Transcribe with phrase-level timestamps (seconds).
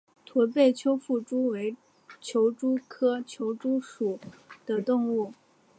[0.25, 1.77] 驼背丘腹蛛为
[2.19, 4.17] 球蛛科丘腹蛛属
[4.65, 5.31] 的动物。